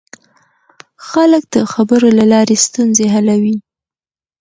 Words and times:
خلک 1.09 1.43
د 1.55 1.57
خبرو 1.71 2.07
له 2.17 2.25
لارې 2.31 2.55
ستونزې 2.65 3.05
حلوي 3.13 3.55